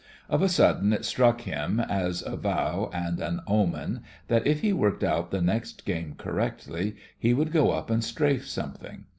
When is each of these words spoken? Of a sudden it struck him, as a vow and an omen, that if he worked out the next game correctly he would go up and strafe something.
Of 0.29 0.41
a 0.41 0.49
sudden 0.49 0.93
it 0.93 1.05
struck 1.05 1.41
him, 1.41 1.79
as 1.79 2.23
a 2.25 2.35
vow 2.35 2.89
and 2.91 3.19
an 3.19 3.41
omen, 3.47 4.01
that 4.29 4.47
if 4.47 4.61
he 4.61 4.73
worked 4.73 5.03
out 5.03 5.29
the 5.29 5.41
next 5.43 5.85
game 5.85 6.15
correctly 6.17 6.95
he 7.19 7.35
would 7.35 7.51
go 7.51 7.69
up 7.69 7.91
and 7.91 8.03
strafe 8.03 8.47
something. 8.47 9.03